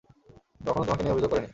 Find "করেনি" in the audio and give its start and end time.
1.31-1.49